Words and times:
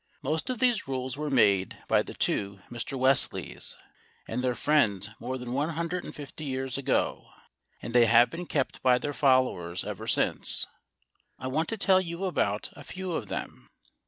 Most 0.23 0.49
of 0.49 0.57
these 0.57 0.87
rules 0.87 1.15
were 1.15 1.29
made 1.29 1.77
by 1.87 2.01
the 2.01 2.15
two 2.15 2.57
Mr. 2.71 2.97
Wesleys 2.97 3.77
and 4.27 4.43
their 4.43 4.55
friends 4.55 5.11
more 5.19 5.37
than 5.37 5.53
one 5.53 5.69
hundred 5.69 6.03
and 6.03 6.15
fifty 6.15 6.43
years 6.43 6.75
ago, 6.75 7.27
and 7.83 7.93
they 7.93 8.07
have 8.07 8.31
been 8.31 8.47
kept 8.47 8.81
by 8.81 8.97
their 8.97 9.13
followers 9.13 9.83
ever 9.85 10.07
since. 10.07 10.65
I 11.37 11.45
want 11.45 11.69
to 11.69 11.77
tell 11.77 12.01
you 12.01 12.25
about 12.25 12.69
a 12.73 12.83
few 12.83 13.11
of 13.11 13.27
them. 13.27 13.69